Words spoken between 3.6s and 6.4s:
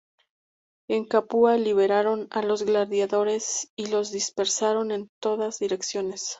y los dispersaron en todas direcciones.